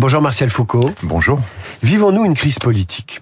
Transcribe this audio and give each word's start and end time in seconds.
Bonjour 0.00 0.22
Martial 0.22 0.48
Foucault. 0.48 0.92
Bonjour. 1.02 1.38
Vivons-nous 1.82 2.24
une 2.24 2.34
crise 2.34 2.58
politique? 2.58 3.20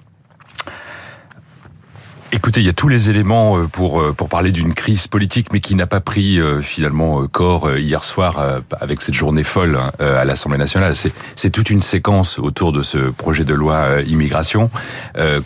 Écoutez, 2.31 2.61
il 2.61 2.67
y 2.67 2.69
a 2.69 2.75
tous 2.75 2.89
les 2.89 3.09
éléments 3.09 3.57
euh, 3.57 3.67
pour 3.69 4.03
euh, 4.03 4.13
pour 4.13 4.29
parler 4.29 4.53
d'une 4.53 4.75
crise 4.75 5.07
politique, 5.07 5.51
mais 5.51 5.61
qui 5.61 5.75
n'a 5.75 5.87
pas 5.87 6.01
pris 6.01 6.39
euh, 6.39 6.61
finalement 6.61 7.27
corps 7.27 7.75
hier 7.79 8.05
soir 8.05 8.61
avec 8.79 9.01
cette 9.01 9.15
journée 9.15 9.45
folle 9.45 9.79
hein, 9.81 9.93
à 9.99 10.27
l'Assemblée 10.27 10.59
nationale. 10.59 10.95
C'est 10.95 11.13
c'est 11.37 11.49
toute 11.49 11.71
une 11.71 11.81
séquence 11.81 12.39
autour 12.39 12.73
de 12.73 12.83
ce 12.83 12.99
projet 12.99 13.45
de 13.45 13.55
loi 13.55 14.03
immigration, 14.07 14.71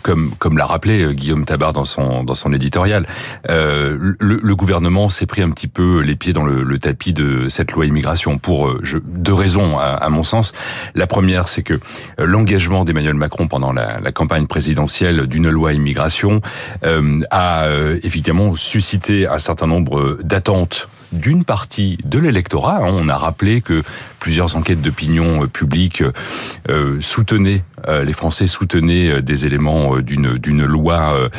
comme 0.01 0.31
comme 0.39 0.57
l'a 0.57 0.65
rappelé 0.65 1.13
Guillaume 1.13 1.45
Tabar 1.45 1.71
dans 1.71 1.85
son 1.85 2.23
dans 2.23 2.35
son 2.35 2.51
éditorial. 2.51 3.07
Le, 3.47 4.15
le 4.19 4.55
gouvernement 4.55 5.09
s'est 5.09 5.25
pris 5.25 5.41
un 5.41 5.51
petit 5.51 5.67
peu 5.67 6.01
les 6.01 6.15
pieds 6.15 6.33
dans 6.33 6.43
le, 6.43 6.63
le 6.63 6.79
tapis 6.79 7.13
de 7.13 7.47
cette 7.49 7.71
loi 7.71 7.85
immigration 7.85 8.37
pour 8.37 8.83
je, 8.83 8.97
deux 8.97 9.33
raisons 9.33 9.79
à, 9.79 9.85
à, 9.85 10.09
mon 10.09 10.23
sens. 10.23 10.51
La 10.95 11.07
première, 11.07 11.47
c'est 11.47 11.63
que 11.63 11.79
l'engagement 12.17 12.83
d'Emmanuel 12.83 13.15
Macron 13.15 13.47
pendant 13.47 13.71
la 13.71 14.11
campagne 14.11 14.47
présidentielle 14.47 15.27
d'une 15.27 15.49
loi 15.49 15.73
immigration 15.73 16.41
euh, 16.83 17.21
a 17.31 17.65
euh, 17.65 17.99
évidemment 18.03 18.55
suscité 18.55 19.27
un 19.27 19.39
certain 19.39 19.67
nombre 19.67 20.19
d'attentes 20.23 20.89
d'une 21.11 21.43
partie 21.43 21.97
de 22.03 22.19
l'électorat. 22.19 22.77
Hein. 22.77 22.97
On 22.99 23.09
a 23.09 23.17
rappelé 23.17 23.61
que 23.61 23.83
plusieurs 24.23 24.55
enquêtes 24.55 24.81
d'opinion 24.81 25.43
euh, 25.43 25.47
publique 25.47 26.01
soutenaient, 27.01 27.63
les 28.05 28.13
Français 28.13 28.47
soutenaient 28.47 29.21
des 29.21 29.45
éléments 29.45 29.97
d'une 29.97 30.37
d'une 30.37 30.63
loi 30.63 31.29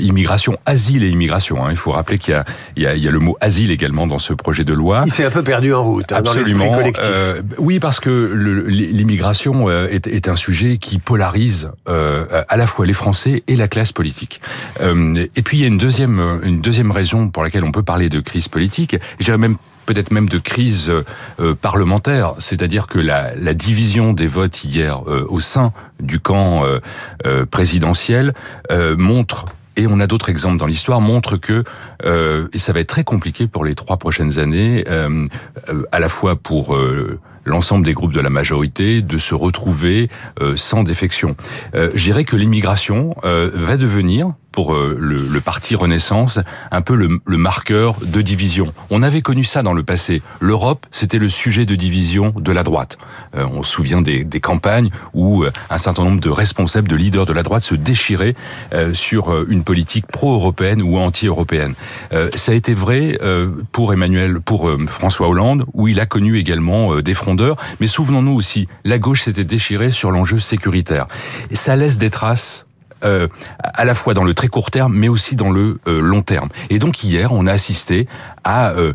immigration, 0.00 0.58
asile 0.66 1.02
et 1.02 1.08
immigration. 1.08 1.64
Hein. 1.64 1.68
Il 1.70 1.76
faut 1.76 1.92
rappeler 1.92 2.18
qu'il 2.18 2.34
y 2.34 2.36
a, 2.36 2.44
il 2.76 2.82
y 2.82 2.86
a, 2.86 2.94
il 2.94 3.02
y 3.02 3.08
a 3.08 3.10
le 3.10 3.18
mot 3.18 3.36
asile 3.40 3.70
également 3.70 4.06
dans 4.06 4.18
ce 4.18 4.34
projet 4.34 4.64
de 4.64 4.74
loi. 4.74 5.04
Il 5.06 5.12
s'est 5.12 5.24
un 5.24 5.30
peu 5.30 5.42
perdu 5.42 5.72
en 5.72 5.82
route 5.82 6.12
hein, 6.12 6.16
Absolument. 6.18 6.66
dans 6.66 6.76
collectif. 6.76 7.10
oui, 7.58 7.80
parce 7.80 8.00
que 8.00 8.66
l'immigration 8.68 9.70
est, 9.70 10.06
est, 10.06 10.28
un 10.28 10.36
sujet 10.36 10.76
qui 10.76 10.98
polarise 10.98 11.70
à 11.86 12.56
la 12.56 12.66
fois 12.66 12.84
les 12.84 12.92
Français 12.92 13.42
et 13.48 13.56
la 13.56 13.68
classe 13.68 13.92
politique. 13.92 14.40
Euh, 14.80 15.26
et 15.36 15.42
puis 15.42 15.58
il 15.58 15.60
y 15.60 15.64
a 15.64 15.68
une 15.68 15.78
deuxième, 15.78 16.40
une 16.42 16.60
deuxième 16.60 16.90
raison 16.90 17.28
pour 17.28 17.42
laquelle 17.42 17.64
on 17.64 17.72
peut 17.72 17.82
parler 17.82 18.08
de 18.08 18.20
crise 18.20 18.48
politique. 18.48 18.96
Je 19.18 19.24
dirais 19.24 19.38
même 19.38 19.56
peut-être 19.84 20.10
même 20.10 20.28
de 20.28 20.38
crise 20.38 20.90
euh, 21.40 21.54
parlementaire, 21.54 22.34
c'est-à-dire 22.38 22.86
que 22.86 22.98
la, 22.98 23.34
la, 23.34 23.54
division 23.54 24.12
des 24.12 24.26
votes 24.26 24.64
hier 24.64 25.02
euh, 25.06 25.26
au 25.28 25.40
sein 25.40 25.72
du 26.00 26.20
camp 26.20 26.64
présidentiel 27.50 28.34
montre 28.98 29.46
et 29.76 29.86
on 29.86 30.00
a 30.00 30.06
d'autres 30.06 30.28
exemples 30.28 30.58
dans 30.58 30.66
l'histoire, 30.66 31.00
montre 31.00 31.36
que 31.36 31.64
et 32.04 32.58
ça 32.58 32.72
va 32.72 32.80
être 32.80 32.88
très 32.88 33.04
compliqué 33.04 33.46
pour 33.46 33.64
les 33.64 33.74
trois 33.74 33.96
prochaines 33.96 34.38
années, 34.38 34.84
à 35.92 36.00
la 36.00 36.08
fois 36.08 36.36
pour 36.36 36.76
l'ensemble 37.44 37.86
des 37.86 37.94
groupes 37.94 38.12
de 38.12 38.20
la 38.20 38.30
majorité 38.30 39.02
de 39.02 39.18
se 39.18 39.34
retrouver 39.34 40.10
sans 40.56 40.82
défection. 40.82 41.36
je 41.74 42.02
dirais 42.02 42.24
que 42.24 42.36
l'immigration 42.36 43.14
va 43.22 43.76
devenir 43.76 44.32
pour 44.54 44.72
euh, 44.72 44.96
le, 45.00 45.26
le, 45.26 45.40
parti 45.40 45.74
Renaissance 45.74 46.38
un 46.70 46.80
peu 46.80 46.94
le, 46.94 47.18
le, 47.26 47.36
marqueur 47.36 47.96
de 48.00 48.22
division. 48.22 48.72
On 48.88 49.02
avait 49.02 49.20
connu 49.20 49.42
ça 49.42 49.64
dans 49.64 49.72
le 49.72 49.82
passé. 49.82 50.22
L'Europe, 50.38 50.86
c'était 50.92 51.18
le 51.18 51.28
sujet 51.28 51.66
de 51.66 51.74
division 51.74 52.32
de 52.36 52.52
la 52.52 52.62
droite. 52.62 52.96
Euh, 53.36 53.46
on 53.52 53.64
se 53.64 53.72
souvient 53.72 54.00
des, 54.00 54.22
des, 54.22 54.38
campagnes 54.38 54.90
où 55.12 55.42
euh, 55.42 55.50
un 55.70 55.78
certain 55.78 56.04
nombre 56.04 56.20
de 56.20 56.30
responsables, 56.30 56.86
de 56.86 56.94
leaders 56.94 57.26
de 57.26 57.32
la 57.32 57.42
droite 57.42 57.64
se 57.64 57.74
déchiraient 57.74 58.34
sur 58.92 59.44
une 59.48 59.64
politique 59.64 60.06
pro-européenne 60.06 60.82
ou 60.82 60.98
anti-européenne. 60.98 61.74
ça 62.36 62.52
a 62.52 62.54
été 62.54 62.74
vrai 62.74 63.18
pour 63.72 63.92
Emmanuel, 63.92 64.40
pour 64.40 64.70
François 64.86 65.28
Hollande, 65.28 65.64
où 65.72 65.88
il 65.88 66.00
a 66.00 66.06
connu 66.06 66.38
également 66.38 67.00
des 67.00 67.14
frondeurs. 67.14 67.56
Mais 67.80 67.86
souvenons-nous 67.86 68.34
aussi, 68.34 68.68
la 68.84 68.98
gauche 68.98 69.22
s'était 69.22 69.44
déchirée 69.44 69.90
sur 69.90 70.10
l'enjeu 70.10 70.38
sécuritaire. 70.38 71.06
Ça 71.52 71.76
laisse 71.76 71.98
des 71.98 72.10
traces 72.10 72.64
euh, 73.04 73.28
à 73.62 73.84
la 73.84 73.94
fois 73.94 74.14
dans 74.14 74.24
le 74.24 74.34
très 74.34 74.48
court 74.48 74.70
terme, 74.70 74.94
mais 74.94 75.08
aussi 75.08 75.36
dans 75.36 75.50
le 75.50 75.78
euh, 75.86 76.00
long 76.00 76.22
terme. 76.22 76.48
Et 76.70 76.78
donc 76.78 77.02
hier, 77.04 77.32
on 77.32 77.46
a 77.46 77.52
assisté 77.52 78.06
euh, 78.46 78.92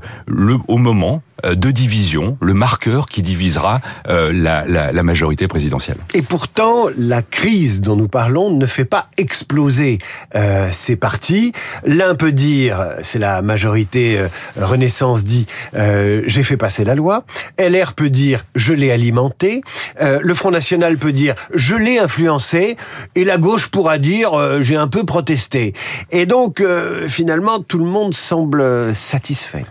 au 0.67 0.77
moment 0.77 1.21
de 1.43 1.71
division, 1.71 2.37
le 2.41 2.53
marqueur 2.53 3.05
qui 3.05 3.21
divisera 3.21 3.81
euh, 4.07 4.31
la, 4.33 4.65
la, 4.65 4.91
la, 4.91 5.03
majorité 5.03 5.47
présidentielle. 5.47 5.97
Et 6.13 6.21
pourtant, 6.21 6.87
la 6.97 7.21
crise 7.21 7.81
dont 7.81 7.95
nous 7.95 8.07
parlons 8.07 8.49
ne 8.51 8.65
fait 8.65 8.85
pas 8.85 9.09
exploser 9.17 9.99
euh, 10.35 10.69
ces 10.71 10.95
partis. 10.95 11.51
L'un 11.85 12.15
peut 12.15 12.31
dire, 12.31 12.85
c'est 13.01 13.19
la 13.19 13.41
majorité 13.41 14.19
euh, 14.19 14.27
Renaissance 14.57 15.23
dit, 15.23 15.47
euh, 15.75 16.21
j'ai 16.25 16.43
fait 16.43 16.57
passer 16.57 16.83
la 16.83 16.95
loi. 16.95 17.25
LR 17.57 17.93
peut 17.93 18.09
dire, 18.09 18.45
je 18.55 18.73
l'ai 18.73 18.91
alimenté. 18.91 19.61
le 19.99 20.33
Front 20.33 20.51
National 20.51 20.97
peut 20.97 21.11
dire, 21.11 21.35
je 21.53 21.75
l'ai 21.75 21.99
influencé. 21.99 22.77
Et 23.15 23.23
la 23.23 23.37
gauche 23.37 23.67
pourra 23.67 23.97
dire, 23.97 24.61
j'ai 24.61 24.75
un 24.75 24.87
peu 24.87 25.03
protesté. 25.03 25.73
Et 26.11 26.25
donc, 26.25 26.63
finalement, 27.07 27.59
tout 27.61 27.79
le 27.79 27.85
monde 27.85 28.13
semble 28.13 28.93
satisfait. 28.93 29.65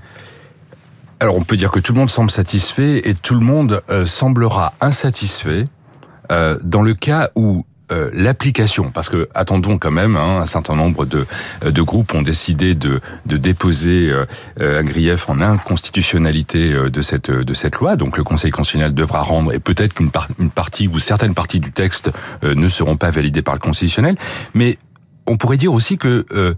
Alors 1.21 1.37
on 1.37 1.43
peut 1.43 1.57
dire 1.57 1.73
que 1.73 1.81
tout 1.81 1.93
le 1.93 1.99
monde 1.99 2.11
semble 2.11 2.31
satisfait 2.31 3.09
et 3.09 3.15
tout 3.15 3.35
le 3.35 3.41
monde 3.41 3.83
euh, 3.91 4.07
semblera 4.07 4.75
insatisfait 4.81 5.67
euh, 6.31 6.59
dans 6.63 6.83
le 6.83 6.95
cas 6.95 7.31
où 7.35 7.65
euh, 7.91 8.11
l'application, 8.13 8.91
parce 8.93 9.09
que 9.09 9.29
attendons 9.35 9.79
quand 9.79 9.91
même, 9.91 10.15
hein, 10.15 10.41
un 10.41 10.47
certain 10.47 10.77
nombre 10.77 11.07
de, 11.07 11.27
de 11.63 11.83
groupes 11.83 12.15
ont 12.15 12.23
décidé 12.23 12.75
de, 12.75 13.01
de 13.25 13.37
déposer 13.39 14.13
un 14.61 14.83
grief 14.83 15.31
en 15.31 15.41
inconstitutionnalité 15.41 16.69
de 16.71 17.01
cette, 17.01 17.31
de 17.31 17.55
cette 17.55 17.77
loi, 17.77 17.97
donc 17.97 18.19
le 18.19 18.25
Conseil 18.25 18.51
constitutionnel 18.51 18.93
devra 18.93 19.23
rendre, 19.23 19.55
et 19.55 19.59
peut-être 19.59 19.95
qu'une 19.95 20.11
une 20.39 20.51
partie 20.51 20.87
ou 20.87 20.99
certaines 20.99 21.33
parties 21.33 21.61
du 21.61 21.73
texte 21.73 22.11
ne 22.43 22.69
seront 22.69 22.99
pas 22.99 23.11
validées 23.11 23.41
par 23.41 23.55
le 23.55 23.61
constitutionnel, 23.61 24.17
mais 24.53 24.77
on 25.29 25.37
pourrait 25.37 25.57
dire 25.57 25.73
aussi 25.73 25.99
que 25.99 26.27
euh, 26.33 26.55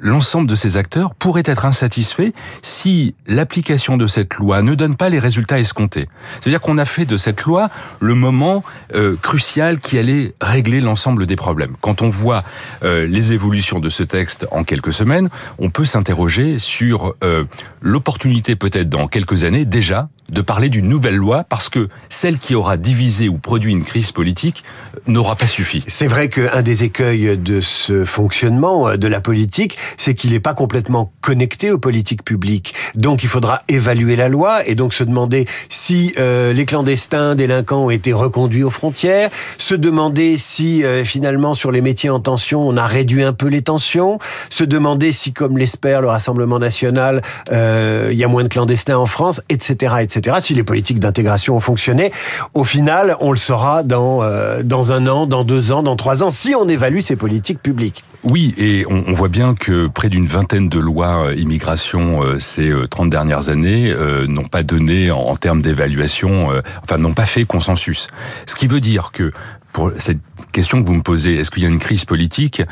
l'ensemble 0.00 0.48
de 0.48 0.54
ces 0.54 0.76
acteurs 0.76 1.14
pourrait 1.14 1.42
être 1.46 1.64
insatisfait 1.64 2.32
si 2.62 3.14
l'application 3.26 3.96
de 3.96 4.06
cette 4.06 4.34
loi 4.34 4.62
ne 4.62 4.74
donne 4.74 4.96
pas 4.96 5.08
les 5.08 5.18
résultats 5.18 5.58
escomptés. 5.58 6.08
C'est-à-dire 6.40 6.60
qu'on 6.60 6.78
a 6.78 6.84
fait 6.84 7.04
de 7.04 7.16
cette 7.16 7.42
loi 7.42 7.70
le 8.00 8.14
moment 8.14 8.62
euh, 8.94 9.16
crucial 9.20 9.78
qui 9.78 9.98
allait 9.98 10.34
régler 10.40 10.80
l'ensemble 10.80 11.26
des 11.26 11.36
problèmes. 11.36 11.74
Quand 11.80 12.02
on 12.02 12.08
voit 12.08 12.44
euh, 12.82 13.06
les 13.06 13.32
évolutions 13.32 13.80
de 13.80 13.88
ce 13.88 14.02
texte 14.02 14.46
en 14.50 14.64
quelques 14.64 14.92
semaines, 14.92 15.28
on 15.58 15.70
peut 15.70 15.84
s'interroger 15.84 16.58
sur 16.58 17.14
euh, 17.22 17.44
l'opportunité 17.80 18.56
peut-être 18.56 18.88
dans 18.88 19.08
quelques 19.08 19.44
années 19.44 19.64
déjà 19.64 20.08
de 20.30 20.40
parler 20.40 20.68
d'une 20.68 20.88
nouvelle 20.88 21.16
loi 21.16 21.44
parce 21.44 21.68
que 21.68 21.88
celle 22.08 22.38
qui 22.38 22.54
aura 22.54 22.76
divisé 22.76 23.28
ou 23.28 23.36
produit 23.36 23.72
une 23.72 23.84
crise 23.84 24.10
politique 24.10 24.64
n'aura 25.06 25.36
pas 25.36 25.46
suffi. 25.46 25.84
C'est 25.86 26.06
vrai 26.06 26.28
qu'un 26.28 26.62
des 26.62 26.84
écueils 26.84 27.36
de 27.36 27.60
ce 27.60 28.04
fonctionnement 28.14 28.88
euh, 28.88 28.96
de 28.96 29.08
la 29.08 29.20
politique, 29.20 29.76
c'est 29.96 30.14
qu'il 30.14 30.30
n'est 30.30 30.40
pas 30.40 30.54
complètement 30.54 31.12
connecté 31.20 31.70
aux 31.70 31.78
politiques 31.78 32.24
publiques. 32.24 32.74
Donc 32.94 33.24
il 33.24 33.28
faudra 33.28 33.62
évaluer 33.68 34.16
la 34.16 34.28
loi 34.28 34.66
et 34.66 34.74
donc 34.74 34.94
se 34.94 35.04
demander 35.04 35.46
si 35.68 36.14
euh, 36.18 36.52
les 36.52 36.64
clandestins 36.64 37.34
délinquants 37.34 37.86
ont 37.86 37.90
été 37.90 38.12
reconduits 38.12 38.62
aux 38.62 38.70
frontières, 38.70 39.30
se 39.58 39.74
demander 39.74 40.36
si 40.38 40.84
euh, 40.84 41.04
finalement 41.04 41.54
sur 41.54 41.72
les 41.72 41.80
métiers 41.80 42.10
en 42.10 42.20
tension 42.20 42.66
on 42.66 42.76
a 42.76 42.86
réduit 42.86 43.22
un 43.22 43.32
peu 43.32 43.48
les 43.48 43.62
tensions, 43.62 44.18
se 44.50 44.64
demander 44.64 45.12
si 45.12 45.32
comme 45.32 45.58
l'espère 45.58 46.00
le 46.00 46.08
Rassemblement 46.08 46.58
national 46.58 47.22
euh, 47.50 48.10
il 48.12 48.18
y 48.18 48.24
a 48.24 48.28
moins 48.28 48.44
de 48.44 48.48
clandestins 48.48 48.96
en 48.96 49.06
France, 49.06 49.40
etc., 49.48 49.96
etc. 50.00 50.36
Si 50.40 50.54
les 50.54 50.62
politiques 50.62 51.00
d'intégration 51.00 51.56
ont 51.56 51.60
fonctionné, 51.60 52.12
au 52.54 52.64
final 52.64 53.16
on 53.20 53.30
le 53.32 53.36
saura 53.36 53.82
dans 53.82 54.22
euh, 54.22 54.62
dans 54.62 54.92
un 54.92 55.06
an, 55.06 55.26
dans 55.26 55.44
deux 55.44 55.72
ans, 55.72 55.82
dans 55.82 55.96
trois 55.96 56.22
ans, 56.22 56.30
si 56.30 56.54
on 56.54 56.68
évalue 56.68 57.00
ces 57.00 57.16
politiques 57.16 57.60
publiques. 57.60 58.03
Oui, 58.24 58.54
et 58.56 58.86
on, 58.88 59.12
voit 59.12 59.28
bien 59.28 59.54
que 59.54 59.86
près 59.86 60.08
d'une 60.08 60.26
vingtaine 60.26 60.70
de 60.70 60.78
lois 60.78 61.26
euh, 61.26 61.34
immigration 61.34 62.22
euh, 62.22 62.38
ces 62.38 62.72
30 62.90 63.06
euh, 63.06 63.10
dernières 63.10 63.50
années 63.50 63.94
n'ont 64.26 64.46
pas 64.46 64.62
donné, 64.62 65.10
en, 65.10 65.36
termes 65.36 65.60
d'évaluation, 65.60 66.50
enfin 66.82 66.96
n'ont 66.96 67.12
pas 67.12 67.26
fait 67.26 67.44
consensus. 67.44 68.08
Ce 68.46 68.54
qui 68.54 68.66
veut 68.66 68.80
dire 68.80 69.10
que 69.12 69.30
pour 69.72 69.92
cette 69.98 70.20
question 70.52 70.82
que 70.82 70.86
vous 70.86 70.94
me 70.94 71.02
posez, 71.02 71.36
est-ce 71.36 71.50
qu'il 71.50 71.62
y 71.62 71.66
a 71.66 71.68
une 71.68 71.78
crise 71.78 72.06
politique? 72.06 72.62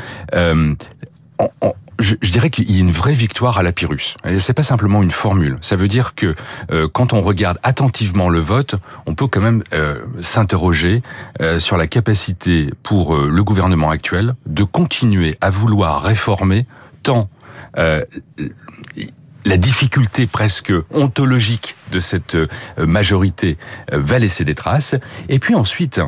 Je, 1.98 2.14
je, 2.20 2.32
dirais 2.32 2.50
qu'il 2.50 2.70
y 2.70 2.78
a 2.78 2.80
une 2.80 2.90
vraie 2.90 3.12
victoire 3.12 3.58
à 3.58 3.62
la 3.62 3.72
Pyrrhus. 3.72 4.16
C'est 4.38 4.54
pas 4.54 4.62
simplement 4.62 5.02
une 5.02 5.10
formule. 5.10 5.58
Ça 5.60 5.76
veut 5.76 5.88
dire 5.88 6.14
que 6.14 6.34
euh, 6.70 6.88
quand 6.92 7.12
on 7.12 7.20
regarde 7.20 7.58
attentivement 7.62 8.28
le 8.28 8.40
vote, 8.40 8.76
on 9.06 9.14
peut 9.14 9.26
quand 9.26 9.40
même 9.40 9.62
euh, 9.72 10.04
s'interroger 10.20 11.02
euh, 11.40 11.58
sur 11.58 11.76
la 11.76 11.86
capacité 11.86 12.70
pour 12.82 13.16
euh, 13.16 13.28
le 13.28 13.44
gouvernement 13.44 13.90
actuel 13.90 14.34
de 14.46 14.64
continuer 14.64 15.36
à 15.40 15.50
vouloir 15.50 16.02
réformer 16.02 16.66
tant 17.02 17.28
euh, 17.78 18.02
la 19.44 19.56
difficulté 19.56 20.26
presque 20.26 20.72
ontologique 20.92 21.74
de 21.90 21.98
cette 21.98 22.36
majorité 22.78 23.58
va 23.90 24.20
laisser 24.20 24.44
des 24.44 24.54
traces. 24.54 24.94
Et 25.28 25.40
puis 25.40 25.56
ensuite, 25.56 26.00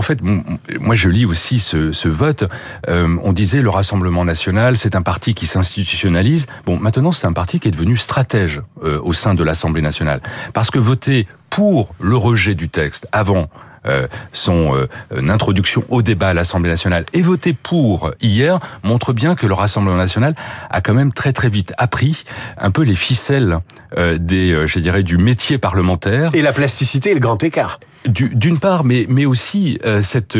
en 0.00 0.02
fait, 0.02 0.20
moi 0.22 0.94
je 0.94 1.10
lis 1.10 1.26
aussi 1.26 1.58
ce, 1.58 2.08
vote. 2.08 2.44
Euh, 2.88 3.18
on 3.22 3.34
disait 3.34 3.60
le 3.60 3.68
Rassemblement 3.68 4.24
national, 4.24 4.78
c'est 4.78 4.96
un 4.96 5.02
parti 5.02 5.34
qui 5.34 5.46
s'institutionnalise. 5.46 6.46
Bon, 6.64 6.78
maintenant 6.78 7.12
c'est 7.12 7.26
un 7.26 7.34
parti 7.34 7.60
qui 7.60 7.68
est 7.68 7.70
devenu 7.70 7.98
stratège 7.98 8.62
euh, 8.82 8.98
au 9.02 9.12
sein 9.12 9.34
de 9.34 9.44
l'Assemblée 9.44 9.82
nationale, 9.82 10.22
parce 10.54 10.70
que 10.70 10.78
voter 10.78 11.26
pour 11.50 11.94
le 12.00 12.16
rejet 12.16 12.54
du 12.54 12.70
texte 12.70 13.08
avant 13.12 13.50
son 14.32 14.74
introduction 15.10 15.84
au 15.88 16.02
débat 16.02 16.28
à 16.28 16.34
l'Assemblée 16.34 16.70
nationale 16.70 17.04
et 17.12 17.22
voté 17.22 17.52
pour 17.52 18.10
hier 18.20 18.58
montre 18.82 19.12
bien 19.12 19.34
que 19.34 19.46
le 19.46 19.54
Rassemblement 19.54 19.96
national 19.96 20.34
a 20.70 20.80
quand 20.80 20.94
même 20.94 21.12
très 21.12 21.32
très 21.32 21.48
vite 21.48 21.72
appris 21.78 22.24
un 22.58 22.70
peu 22.70 22.82
les 22.82 22.94
ficelles 22.94 23.58
des, 23.96 24.66
je 24.66 24.78
dirais, 24.78 25.02
du 25.02 25.18
métier 25.18 25.58
parlementaire. 25.58 26.30
Et 26.34 26.42
la 26.42 26.52
plasticité 26.52 27.10
et 27.10 27.14
le 27.14 27.20
grand 27.20 27.42
écart. 27.42 27.80
D'une 28.06 28.58
part, 28.58 28.84
mais, 28.84 29.06
mais 29.08 29.26
aussi 29.26 29.78
cette, 30.02 30.38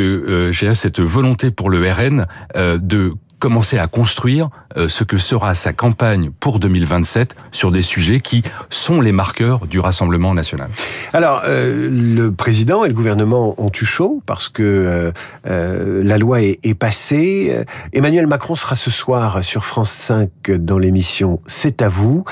cette 0.75 1.01
volonté 1.01 1.51
pour 1.51 1.71
le 1.71 1.91
RN 1.91 2.27
de 2.55 3.13
commencer 3.41 3.79
à 3.79 3.89
construire 3.89 4.51
euh, 4.77 4.89
ce 4.89 5.03
que 5.03 5.19
sera 5.19 5.57
sa 5.57 5.73
campagne 5.73 6.31
pour 6.39 6.61
2027 6.61 7.35
sur 7.51 7.73
des 7.73 7.83
sujets 7.83 8.21
qui 8.21 8.45
sont 8.69 9.01
les 9.01 9.11
marqueurs 9.11 9.67
du 9.67 9.81
Rassemblement 9.81 10.35
national. 10.35 10.71
Alors, 11.13 11.43
euh, 11.47 11.89
le 11.91 12.31
président 12.31 12.85
et 12.85 12.89
le 12.89 12.95
gouvernement 12.95 13.55
ont 13.59 13.73
eu 13.73 13.85
chaud 13.85 14.23
parce 14.27 14.49
que 14.49 15.13
euh, 15.49 16.03
la 16.05 16.19
loi 16.19 16.43
est, 16.43 16.75
passée. 16.79 17.65
Emmanuel 17.93 18.27
Macron 18.27 18.55
sera 18.55 18.77
ce 18.77 18.91
soir 18.91 19.43
sur 19.43 19.65
France 19.65 19.91
5 19.91 20.53
dans 20.53 20.79
l'émission 20.79 21.41
C'est 21.47 21.83
à 21.83 21.89
vous. 21.89 22.25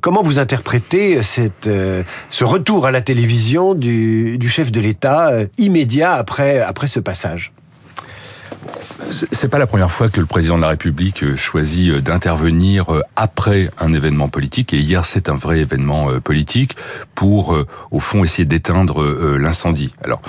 comment 0.00 0.22
vous 0.22 0.38
interprétez 0.38 1.22
cette, 1.22 1.68
ce 2.30 2.44
retour 2.44 2.86
à 2.86 2.90
la 2.90 3.00
télévision 3.00 3.74
du, 3.74 4.38
du 4.38 4.48
chef 4.48 4.70
de 4.70 4.80
l'État 4.80 5.32
immédiat 5.58 6.12
après, 6.12 6.60
après 6.60 6.86
ce 6.86 7.00
passage? 7.00 7.52
C'est 9.10 9.48
pas 9.48 9.58
la 9.58 9.66
première 9.66 9.90
fois 9.90 10.08
que 10.08 10.20
le 10.20 10.26
président 10.26 10.56
de 10.56 10.62
la 10.62 10.68
République 10.68 11.22
euh, 11.22 11.36
choisit 11.36 11.90
euh, 11.92 12.00
d'intervenir 12.00 12.92
euh, 12.92 13.02
après 13.14 13.70
un 13.78 13.92
événement 13.92 14.28
politique, 14.28 14.72
et 14.72 14.78
hier 14.78 15.04
c'est 15.04 15.28
un 15.28 15.36
vrai 15.36 15.60
événement 15.60 16.20
politique, 16.20 16.76
pour 17.14 17.56
au 17.90 18.00
fond 18.00 18.24
essayer 18.24 18.44
d'éteindre 18.44 19.04
l'incendie. 19.38 19.94
Alors, 20.04 20.20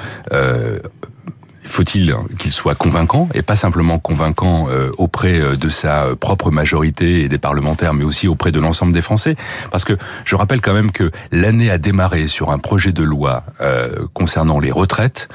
faut-il 1.68 2.16
qu'il 2.40 2.52
soit 2.52 2.76
convaincant 2.76 3.30
et 3.34 3.42
pas 3.42 3.56
simplement 3.56 4.00
convaincant 4.00 4.68
euh, 4.70 4.90
auprès 4.98 5.40
euh, 5.40 5.56
de 5.56 5.70
sa 5.70 6.16
propre 6.20 6.50
majorité 6.50 7.22
et 7.22 7.28
des 7.28 7.38
parlementaires, 7.38 7.94
mais 7.94 8.04
aussi 8.04 8.28
auprès 8.28 8.52
de 8.52 8.60
l'ensemble 8.60 8.94
des 8.94 9.02
Français? 9.02 9.36
Parce 9.70 9.86
que 9.86 9.94
je 10.26 10.36
rappelle 10.36 10.62
quand 10.62 10.74
même 10.74 10.92
que 10.92 11.12
l'année 11.32 11.70
a 11.70 11.78
démarré 11.78 12.28
sur 12.28 12.52
un 12.52 12.60
projet 12.60 12.92
de 12.92 13.04
loi 13.04 13.44
euh, 13.62 14.08
concernant 14.14 14.60
les 14.60 14.72
retraites, 14.72 15.30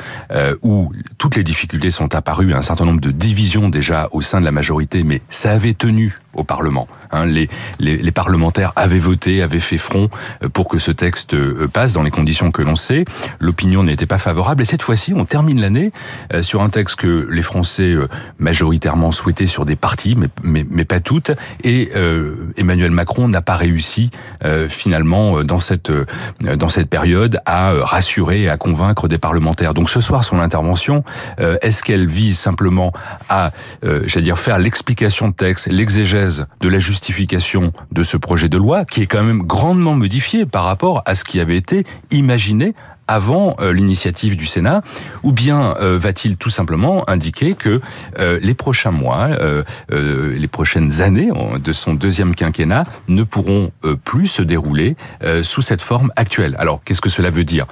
où 0.62 0.92
toutes 1.18 1.36
les 1.36 1.44
difficultés 1.44 1.90
sont 1.90 2.14
apparues, 2.14 2.54
un 2.54 2.62
certain 2.62 2.84
nombre 2.84 3.00
de 3.00 3.10
divisions 3.10 3.68
déjà 3.68 4.08
au 4.12 4.22
sein 4.22 4.40
de 4.40 4.44
la 4.44 4.50
majorité, 4.50 5.02
mais 5.02 5.20
ça 5.30 5.52
avait 5.52 5.74
tenu 5.74 6.18
au 6.34 6.44
Parlement. 6.44 6.88
Hein, 7.10 7.26
les, 7.26 7.48
parlementaires 8.12 8.72
avaient 8.76 8.98
voté, 8.98 9.42
avaient 9.42 9.60
fait 9.60 9.78
front 9.78 10.08
pour 10.52 10.68
que 10.68 10.78
ce 10.78 10.90
texte 10.90 11.36
passe 11.68 11.92
dans 11.92 12.02
les 12.02 12.10
conditions 12.10 12.50
que 12.50 12.62
l'on 12.62 12.76
sait. 12.76 13.04
L'opinion 13.40 13.82
n'était 13.82 14.06
pas 14.06 14.18
favorable 14.18 14.62
et 14.62 14.64
cette 14.64 14.82
fois-ci, 14.82 15.12
on 15.14 15.24
termine 15.24 15.60
l'année 15.60 15.92
euh, 16.32 16.42
sur 16.42 16.62
un 16.62 16.68
texte 16.68 16.96
que 16.96 17.28
les 17.30 17.42
Français 17.42 17.92
euh, 17.92 18.08
majoritairement 18.38 19.12
souhaitaient 19.12 19.46
sur 19.46 19.64
des 19.64 19.76
parties, 19.76 20.16
mais, 20.42 20.64
pas 20.84 21.00
toutes. 21.00 21.30
Et 21.62 21.90
euh, 21.94 22.52
Emmanuel 22.56 22.90
Macron 22.90 23.28
n'a 23.28 23.40
pas 23.40 23.56
réussi 23.56 24.10
finalement 24.68 25.42
dans 25.44 25.60
cette 25.60 25.90
période 26.90 27.40
à 27.46 27.72
rassurer 27.72 28.42
et 28.42 28.48
à 28.48 28.56
convaincre 28.56 29.06
des 29.06 29.18
parlementaires. 29.18 29.74
Donc 29.74 29.88
ce 29.88 30.00
soir, 30.00 30.24
son 30.24 30.40
intervention, 30.40 31.04
est-ce 31.38 31.82
qu'elle 31.82 32.06
vise 32.06 32.38
simplement 32.38 32.92
à, 33.28 33.52
j'allais 33.82 34.24
dire, 34.24 34.38
faire 34.38 34.58
l'explication 34.58 35.28
de 35.28 35.34
texte, 35.34 35.68
l'exégèse 35.68 36.21
de 36.60 36.68
la 36.68 36.78
justification 36.78 37.72
de 37.90 38.02
ce 38.02 38.16
projet 38.16 38.48
de 38.48 38.56
loi, 38.56 38.84
qui 38.84 39.02
est 39.02 39.06
quand 39.06 39.22
même 39.22 39.42
grandement 39.42 39.94
modifié 39.94 40.46
par 40.46 40.64
rapport 40.64 41.02
à 41.04 41.14
ce 41.14 41.24
qui 41.24 41.40
avait 41.40 41.56
été 41.56 41.84
imaginé 42.10 42.74
avant 43.12 43.56
euh, 43.60 43.74
l'initiative 43.74 44.36
du 44.36 44.46
Sénat, 44.46 44.80
ou 45.22 45.32
bien 45.32 45.76
euh, 45.80 45.98
va-t-il 46.00 46.38
tout 46.38 46.48
simplement 46.48 47.08
indiquer 47.10 47.52
que 47.52 47.80
euh, 48.18 48.38
les 48.42 48.54
prochains 48.54 48.90
mois, 48.90 49.28
les 49.90 50.48
prochaines 50.48 51.02
années 51.02 51.30
de 51.62 51.72
son 51.72 51.94
deuxième 51.94 52.34
quinquennat 52.34 52.84
ne 53.08 53.22
pourront 53.22 53.70
plus 54.04 54.26
se 54.26 54.42
dérouler 54.42 54.96
sous 55.42 55.62
cette 55.62 55.82
forme 55.82 56.10
actuelle? 56.16 56.56
Alors, 56.58 56.80
qu'est-ce 56.84 57.00
que 57.00 57.10
cela 57.10 57.30
veut 57.30 57.44
dire? 57.44 57.66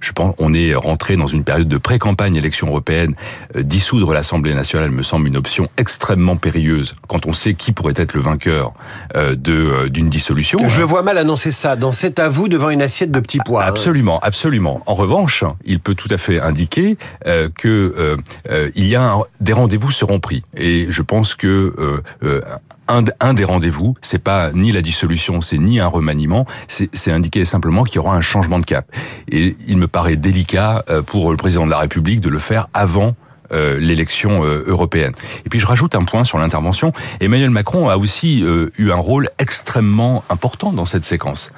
Je 0.00 0.12
pense 0.12 0.34
on 0.38 0.52
est 0.54 0.74
rentré 0.74 1.16
dans 1.16 1.26
une 1.26 1.44
période 1.44 1.68
de 1.68 1.78
pré-campagne 1.78 2.36
élection 2.36 2.68
européenne. 2.68 3.14
dissoudre 3.54 4.12
l'Assemblée 4.12 4.54
nationale 4.54 4.90
me 4.90 5.02
semble 5.02 5.28
une 5.28 5.36
option 5.36 5.68
extrêmement 5.76 6.36
périlleuse 6.36 6.94
quand 7.08 7.26
on 7.26 7.32
sait 7.32 7.54
qui 7.54 7.72
pourrait 7.72 7.94
être 7.96 8.14
le 8.14 8.20
vainqueur 8.20 8.72
de 9.14 9.88
d'une 9.88 10.08
dissolution. 10.08 10.68
Je 10.68 10.82
vois 10.82 11.02
mal 11.02 11.18
annoncer 11.18 11.52
ça 11.52 11.76
dans 11.76 11.92
cet 11.92 12.18
avou 12.18 12.48
devant 12.48 12.70
une 12.70 12.82
assiette 12.82 13.10
de 13.10 13.20
petits 13.20 13.40
pois. 13.44 13.64
Absolument, 13.64 14.18
absolument. 14.20 14.55
En 14.64 14.94
revanche, 14.94 15.44
il 15.64 15.80
peut 15.80 15.94
tout 15.94 16.08
à 16.10 16.16
fait 16.16 16.40
indiquer 16.40 16.96
euh, 17.26 17.48
que 17.54 17.94
euh, 17.96 18.16
euh, 18.50 18.70
il 18.74 18.86
y 18.86 18.96
a 18.96 19.16
des 19.40 19.52
rendez-vous 19.52 19.90
seront 19.90 20.20
pris. 20.20 20.42
Et 20.56 20.86
je 20.88 21.02
pense 21.02 21.34
que 21.34 22.02
un, 22.88 23.34
des 23.34 23.44
rendez-vous, 23.44 23.94
c'est 24.00 24.20
pas 24.20 24.52
ni 24.52 24.72
la 24.72 24.80
dissolution, 24.80 25.40
c'est 25.40 25.58
ni 25.58 25.80
un 25.80 25.88
remaniement, 25.88 26.46
c'est 26.68 27.10
indiquer 27.10 27.44
simplement 27.44 27.82
qu'il 27.84 27.96
y 27.96 27.98
aura 27.98 28.16
un 28.16 28.20
changement 28.20 28.58
de 28.58 28.64
cap. 28.64 28.86
Et 29.30 29.56
il 29.66 29.76
me 29.76 29.88
paraît 29.88 30.16
délicat 30.16 30.84
pour 31.06 31.30
le 31.30 31.36
président 31.36 31.66
de 31.66 31.70
la 31.70 31.78
République 31.78 32.20
de 32.20 32.28
le 32.28 32.38
faire 32.38 32.68
avant 32.74 33.14
euh, 33.52 33.78
l'élection 33.78 34.44
euh, 34.44 34.64
européenne. 34.66 35.12
Et 35.44 35.48
puis 35.48 35.60
je 35.60 35.66
rajoute 35.66 35.94
un 35.94 36.02
point 36.02 36.24
sur 36.24 36.38
l'intervention. 36.38 36.92
Emmanuel 37.20 37.50
Macron 37.50 37.88
a 37.88 37.96
aussi 37.96 38.42
euh, 38.42 38.70
eu 38.76 38.90
un 38.90 38.96
rôle 38.96 39.28
extrêmement 39.38 40.24
important 40.30 40.72
dans 40.72 40.86
cette 40.86 41.04
séquence. 41.04 41.52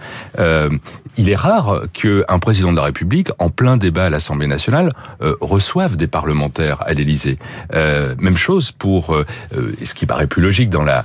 il 1.16 1.28
est 1.28 1.36
rare 1.36 1.82
qu'un 1.92 2.38
président 2.38 2.70
de 2.70 2.76
la 2.76 2.84
République, 2.84 3.30
en 3.38 3.50
plein 3.50 3.76
débat 3.76 4.06
à 4.06 4.10
l'Assemblée 4.10 4.46
nationale, 4.46 4.90
reçoive 5.40 5.96
des 5.96 6.06
parlementaires 6.06 6.78
à 6.86 6.92
l'Élysée. 6.92 7.38
même 7.72 8.36
chose 8.36 8.70
pour 8.70 9.16
ce 9.82 9.94
qui 9.94 10.06
paraît 10.06 10.26
plus 10.26 10.42
logique 10.42 10.70
dans 10.70 10.84
la, 10.84 11.04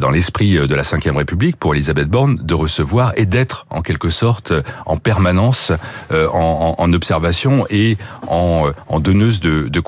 dans 0.00 0.10
l'esprit 0.10 0.54
de 0.54 0.74
la 0.74 0.82
Ve 0.82 1.16
République, 1.16 1.56
pour 1.56 1.74
Elisabeth 1.74 2.08
Borne, 2.08 2.36
de 2.36 2.54
recevoir 2.54 3.12
et 3.16 3.26
d'être 3.26 3.66
en 3.70 3.82
quelque 3.82 4.10
sorte 4.10 4.52
en 4.86 4.98
permanence 4.98 5.72
en, 6.10 6.92
observation 6.92 7.66
et 7.70 7.96
en, 8.26 8.70
en 8.88 9.00
donneuse 9.00 9.40
de, 9.40 9.68
de 9.68 9.80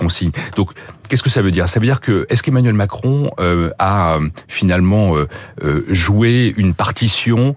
Donc, 0.55 0.71
qu'est-ce 1.09 1.23
que 1.23 1.31
ça 1.31 1.43
veut 1.43 1.51
dire? 1.51 1.69
Ça 1.69 1.81
veut 1.81 1.87
dire 1.87 2.01
que 2.01 2.27
est-ce 2.29 2.43
qu'Emmanuel 2.43 2.75
Macron 2.75 3.31
euh, 3.41 3.71
a 3.79 4.17
euh, 4.17 4.29
finalement 4.49 5.17
euh, 5.17 5.85
joué 5.89 6.55
une 6.57 6.75
partition 6.75 7.55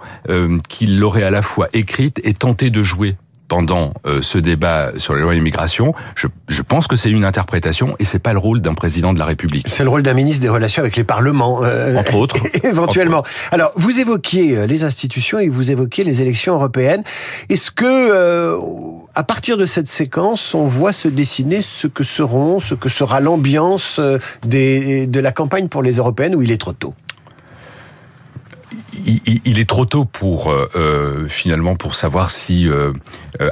qu'il 0.68 1.04
aurait 1.04 1.24
à 1.24 1.32
la 1.32 1.42
fois 1.42 1.68
écrite 1.74 2.20
et 2.24 2.34
tenté 2.34 2.70
de 2.70 2.84
jouer? 2.84 3.16
Pendant 3.50 3.94
euh, 4.06 4.22
ce 4.22 4.38
débat 4.38 4.92
sur 4.96 5.14
la 5.14 5.22
loi 5.22 5.36
immigration, 5.36 5.94
je, 6.16 6.28
je 6.48 6.62
pense 6.62 6.88
que 6.88 6.96
c'est 6.96 7.10
une 7.10 7.26
interprétation 7.26 7.96
et 8.00 8.06
c'est 8.06 8.20
pas 8.20 8.32
le 8.32 8.40
rôle 8.40 8.62
d'un 8.62 8.76
président 8.76 9.12
de 9.12 9.20
la 9.20 9.26
République. 9.26 9.68
C'est 9.68 9.84
le 9.84 9.90
rôle 9.90 10.04
d'un 10.04 10.14
ministre 10.14 10.42
des 10.42 10.50
Relations 10.50 10.82
avec 10.82 10.96
les 10.96 11.04
parlements, 11.04 11.62
euh, 11.64 11.98
entre 11.98 12.16
autres, 12.16 12.38
éventuellement. 12.64 13.24
Alors, 13.52 13.72
vous 13.76 14.00
évoquiez 14.00 14.58
euh, 14.58 14.68
les 14.68 14.86
institutions 14.86 15.40
et 15.40 15.50
vous 15.50 15.72
évoquiez 15.72 16.06
les 16.06 16.22
élections 16.22 16.54
européennes. 16.54 17.04
Est-ce 17.50 17.72
que, 17.72 18.60
à 19.16 19.24
partir 19.24 19.58
de 19.58 19.66
cette 19.66 19.88
séquence, 19.88 20.54
on 20.54 20.68
voit 20.68 20.94
se 20.94 21.08
dessiner 21.08 21.62
ce 21.62 21.88
que 21.88 22.04
seront, 22.04 22.60
ce 22.60 22.76
que 22.76 22.88
sera 22.88 23.20
l'ambiance 23.20 24.00
de 24.00 25.20
la 25.20 25.32
campagne 25.32 25.68
pour 25.68 25.82
les 25.82 25.94
européennes, 25.94 26.36
ou 26.36 26.44
il 26.44 26.52
est 26.52 26.58
trop 26.58 26.74
tôt? 26.74 26.94
Il, 29.46 29.60
est 29.60 29.70
trop 29.70 29.86
tôt 29.86 30.06
pour 30.06 30.52
euh, 30.52 30.70
euh, 30.76 31.28
finalement 31.28 31.76
pour 31.76 31.96
savoir 31.96 32.32
si 32.32 32.68
euh, 32.68 32.94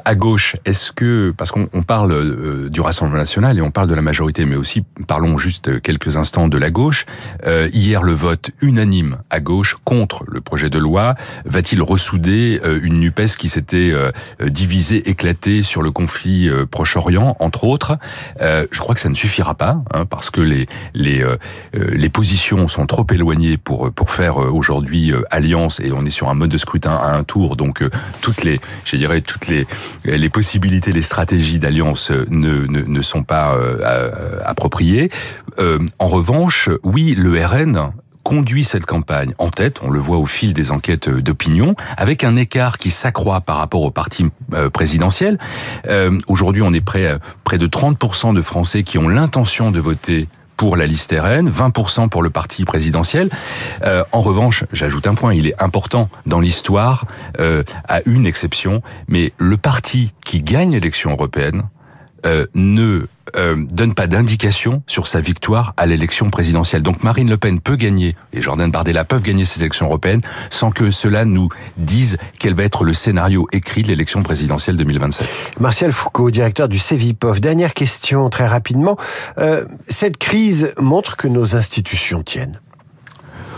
à 0.06 0.16
gauche 0.16 0.56
est-ce 0.66 0.92
que 0.92 1.34
parce 1.36 1.52
qu'on 1.52 1.68
parle 1.84 2.70
du 2.70 2.82
Rassemblement 2.82 3.20
national 3.20 3.58
et 3.58 3.62
on 3.62 3.72
parle 3.72 3.88
de 3.88 3.94
la 3.94 4.02
majorité 4.02 4.46
mais 4.46 4.56
aussi 4.56 4.84
parlons 5.08 5.38
juste 5.38 5.82
quelques 5.82 6.18
instants 6.18 6.48
de 6.48 6.58
la 6.58 6.70
gauche. 6.70 7.06
Hier 7.46 8.04
le 8.04 8.14
vote 8.14 8.52
unanime 8.62 9.18
à 9.30 9.40
gauche 9.40 9.78
contre 9.86 10.24
le 10.28 10.42
projet 10.42 10.70
de 10.70 10.80
loi. 10.80 11.16
Va-t-il 11.46 11.82
ressouder 11.82 12.60
une 12.82 13.00
Nupes 13.00 13.38
qui 13.38 13.50
s'était 13.50 13.94
divisée 14.42 15.10
éclatée 15.10 15.64
sur 15.64 15.82
le 15.82 15.92
conflit 15.92 16.50
Proche-Orient 16.72 17.36
entre 17.40 17.64
autres? 17.64 17.98
Je 18.40 18.80
crois 18.80 18.96
que 18.96 19.02
ça 19.02 19.10
ne 19.10 19.16
suffira 19.16 19.56
pas 19.56 19.82
hein, 19.94 20.06
parce 20.06 20.30
que 20.30 20.42
les 20.42 20.68
les 20.94 21.24
les 21.74 22.10
positions 22.10 22.68
sont 22.68 22.86
trop 22.86 23.06
éloignées 23.12 23.58
pour 23.58 23.92
pour 23.92 24.12
faire 24.12 24.38
aujourd'hui 24.38 25.14
alliance 25.38 25.80
et 25.80 25.92
on 25.92 26.04
est 26.04 26.10
sur 26.10 26.30
un 26.30 26.34
mode 26.34 26.50
de 26.50 26.58
scrutin 26.58 26.96
à 26.96 27.16
un 27.16 27.24
tour, 27.24 27.56
donc 27.56 27.82
euh, 27.82 27.90
toutes 28.22 28.44
les, 28.44 28.60
je 28.84 28.98
dirais 28.98 29.22
toutes 29.22 29.48
les 29.48 29.66
les 30.04 30.30
possibilités, 30.30 30.92
les 30.92 31.02
stratégies 31.02 31.60
d'alliance 31.60 32.12
euh, 32.12 32.26
ne, 32.30 32.66
ne, 32.66 32.82
ne 32.82 33.02
sont 33.02 33.24
pas 33.24 33.54
euh, 33.56 34.40
appropriées. 34.44 35.10
en 35.58 36.08
revanche, 36.08 36.70
oui, 36.84 37.16
le 37.16 37.44
RN 37.44 37.92
conduit 38.24 38.66
cette 38.66 38.86
campagne 38.86 39.34
en 39.38 39.50
tête, 39.50 39.80
on 39.84 39.90
le 39.90 40.00
voit 40.00 40.18
au 40.18 40.26
fil 40.26 40.54
des 40.54 40.72
enquêtes 40.72 41.10
d'opinion, 41.10 41.76
avec 41.96 42.24
un 42.24 42.36
écart 42.36 42.78
qui 42.78 42.92
s'accroît 42.92 43.40
par 43.42 43.58
rapport 43.58 43.84
au 43.84 43.92
parti 43.92 44.26
présidentiel. 44.74 45.40
Aujourd'hui, 46.28 46.62
on 46.62 46.74
est 46.74 46.82
près, 46.82 47.18
près 47.46 47.58
de 47.58 47.68
30% 47.68 48.34
de 48.34 48.42
Français 48.42 48.84
qui 48.84 48.98
ont 48.98 49.08
l'intention 49.08 49.72
de 49.72 49.80
voter 49.80 50.28
pour 50.58 50.76
la 50.76 50.88
liste 50.88 51.16
RN, 51.18 51.50
20% 51.50 52.10
pour 52.10 52.24
le 52.24 52.30
parti 52.30 52.66
présidentiel. 52.66 53.30
Euh, 53.84 54.04
en 54.12 54.22
revanche, 54.22 54.66
j'ajoute 54.74 55.08
un 55.08 55.16
point, 55.16 55.34
il 55.34 55.48
est 55.48 55.62
important 55.62 56.10
dans 56.26 56.40
l'histoire, 56.40 57.06
euh, 57.40 57.64
à 57.88 58.02
une 58.06 58.26
exception, 58.26 58.82
mais 59.08 59.34
le 59.38 59.56
parti 59.58 60.14
qui 60.26 60.42
gagne 60.42 60.72
l'élection 60.72 61.12
européenne 61.12 61.64
euh, 62.26 62.48
ne 62.56 63.08
euh, 63.36 63.56
donne 63.72 63.94
pas 63.94 64.08
d'indication 64.08 64.84
sur 64.88 65.08
sa 65.08 65.20
victoire 65.20 65.74
à 65.78 65.86
l'élection 65.86 66.30
présidentielle. 66.30 66.82
Donc 66.82 67.04
Marine 67.04 67.30
Le 67.30 67.38
Pen 67.38 67.60
peut 67.60 67.76
gagner, 67.76 68.16
et 68.34 68.42
Jordan 68.42 68.72
Bardella 68.72 69.06
peuvent 69.06 69.22
gagner 69.22 69.46
cette 69.46 69.62
élection 69.62 69.88
européenne, 69.88 70.22
sans 70.50 70.72
que 70.72 70.92
cela 70.92 71.26
nous 71.26 71.50
dise 71.78 72.18
quel 72.40 72.54
va 72.54 72.64
être 72.64 72.84
le 72.84 72.94
scénario 72.94 73.48
écrit 73.52 73.84
de 73.84 73.88
l'élection 73.88 74.24
présidentielle 74.24 74.78
2027. 74.78 75.28
Martial 75.60 75.92
Foucault, 75.92 76.32
directeur 76.32 76.68
du 76.68 76.80
CEVIPOF. 76.80 77.42
Dernière 77.42 77.74
question, 77.74 78.30
très 78.30 78.48
rapidement. 78.48 78.98
Euh, 79.38 79.66
cette 79.88 80.18
crise 80.18 80.74
montre 80.80 81.18
que 81.18 81.28
nos 81.28 81.56
institutions 81.56 82.24
tiennent. 82.24 82.60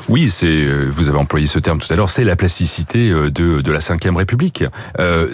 Oui, 0.09 0.31
c'est 0.31 0.47
euh, 0.47 0.89
vous 0.89 1.07
avez 1.07 1.19
employé 1.19 1.45
ce 1.45 1.59
terme 1.59 1.77
tout 1.77 1.93
à 1.93 1.95
l'heure, 1.95 2.09
c'est 2.09 2.23
la 2.23 2.35
plasticité 2.35 3.11
euh, 3.11 3.29
de, 3.29 3.61
de 3.61 3.71
la 3.71 3.77
Ve 3.77 4.15
République. 4.15 4.63
Euh, 4.97 5.27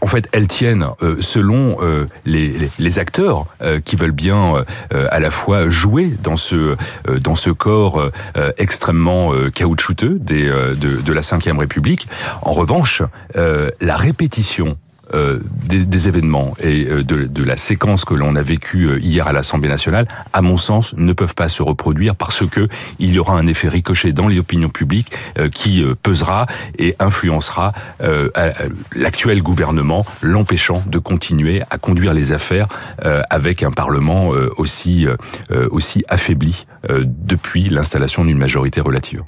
en 0.00 0.06
fait, 0.06 0.30
elles 0.32 0.48
tiennent 0.48 0.86
selon 1.20 1.78
les, 2.26 2.48
les, 2.48 2.70
les, 2.78 2.98
acteurs 2.98 3.46
qui 3.86 3.96
veulent 3.96 4.12
bien 4.12 4.64
à 4.90 5.18
la 5.18 5.30
fois 5.30 5.70
jouer 5.70 6.12
dans 6.22 6.36
ce 6.36 6.76
dans 7.20 7.36
ce 7.36 7.48
corps 7.48 8.10
extrêmement 8.58 9.32
caoutchouteux 9.54 10.18
des, 10.20 10.44
de, 10.44 11.00
de 11.00 11.12
la 11.12 11.22
Ve 11.22 11.58
République. 11.58 12.06
En 12.42 12.52
revanche, 12.52 13.02
la 13.34 13.96
répétition 13.96 14.76
euh, 15.12 15.38
des, 15.68 16.08
événements 16.08 16.54
et 16.62 16.86
euh, 16.86 17.02
de, 17.02 17.42
la 17.42 17.56
séquence 17.56 18.04
que 18.04 18.14
l'on 18.14 18.36
a 18.36 18.42
vécue 18.42 18.86
euh, 18.86 18.98
hier 18.98 19.26
à 19.26 19.32
l'Assemblée 19.32 19.68
nationale, 19.68 20.06
à 20.32 20.40
mon 20.40 20.56
sens, 20.56 20.94
ne 20.96 21.12
peuvent 21.12 21.34
pas 21.34 21.48
se 21.48 21.62
reproduire 21.62 22.16
parce 22.16 22.46
que 22.46 22.68
il 22.98 23.12
y 23.12 23.18
aura 23.18 23.34
un 23.34 23.46
effet 23.46 23.68
ricochet 23.68 24.12
dans 24.12 24.28
l'opinion 24.28 24.68
publique 24.68 25.12
qui 25.52 25.84
pesera 26.02 26.46
et 26.78 26.96
influencera 26.98 27.72
l'actuel 28.94 29.42
gouvernement, 29.42 30.06
l'empêchant 30.22 30.82
de 30.86 30.98
continuer 30.98 31.62
à 31.70 31.78
conduire 31.78 32.12
les 32.14 32.32
affaires 32.32 32.68
avec 33.30 33.62
un 33.62 33.70
Parlement 33.70 34.30
aussi 34.56 35.06
affaibli 36.08 36.66
depuis 36.88 37.68
l'installation 37.68 38.24
d'une 38.24 38.38
majorité 38.38 38.80
relative. 38.80 39.22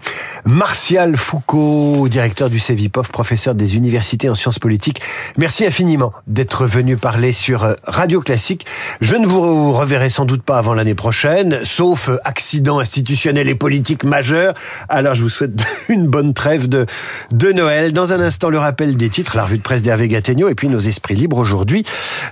Martial 0.45 1.17
Foucault, 1.17 2.09
directeur 2.09 2.51
du 2.51 2.59
CEVIPOF, 2.59 3.11
professeur 3.11 3.55
des 3.55 3.77
universités 3.77 4.29
en 4.29 4.35
sciences 4.35 4.59
politiques. 4.59 5.01
Merci 5.39 5.67
infiniment 5.67 6.13
d'être 6.27 6.67
venu 6.67 6.97
parler 6.97 7.33
sur 7.33 7.65
euh, 7.65 7.75
Radio 7.85 8.21
Classique. 8.21 8.67
Je 9.01 9.17
ne 9.17 9.27
vous 9.27 9.73
reverrai 9.73 10.11
sans 10.11 10.25
doute 10.25 10.43
pas 10.43 10.59
avant 10.59 10.75
l'année 10.75 10.95
prochaine, 10.95 11.61
sauf 11.65 12.09
euh, 12.09 12.17
accident 12.25 12.79
institutionnel 12.79 13.49
et 13.49 13.55
politique 13.55 14.05
majeur. 14.05 14.55
Alors 14.89 15.15
je 15.15 15.23
vous 15.23 15.29
souhaite 15.29 15.65
une 15.89 16.07
bonne 16.07 16.35
trêve 16.35 16.69
de, 16.69 16.87
de 17.33 17.53
Noël. 17.53 17.93
Dans 17.93 18.13
un 18.13 18.21
instant, 18.21 18.51
le 18.51 18.59
rappel 18.59 18.97
des 18.97 19.09
titres, 19.09 19.37
la 19.37 19.45
revue 19.45 19.59
de 19.59 19.63
presse 19.63 19.83
d'Hervé 19.83 20.09
Gattegno 20.09 20.49
et 20.49 20.55
puis 20.55 20.69
nos 20.69 20.79
esprits 20.79 21.15
libres 21.15 21.39
aujourd'hui. 21.39 21.85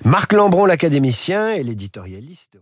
Marc 0.05 0.33
Lambron, 0.33 0.67
l'académicien 0.67 1.51
et 1.53 1.63
l'éditorialiste. 1.63 2.59